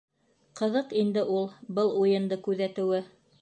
[0.61, 1.45] Ҡыҙыҡ инде ул
[1.81, 3.05] был уйынды күҙәтеүе.